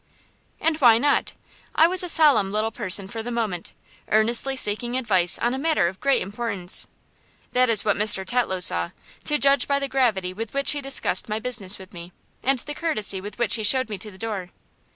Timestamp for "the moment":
3.21-3.73